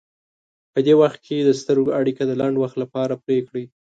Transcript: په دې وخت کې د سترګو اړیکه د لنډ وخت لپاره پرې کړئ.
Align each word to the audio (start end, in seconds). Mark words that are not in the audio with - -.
په 0.73 0.79
دې 0.85 0.93
وخت 1.01 1.19
کې 1.27 1.37
د 1.43 1.49
سترګو 1.61 1.95
اړیکه 1.99 2.23
د 2.25 2.31
لنډ 2.41 2.55
وخت 2.59 2.75
لپاره 2.83 3.13
پرې 3.23 3.37
کړئ. 3.47 3.65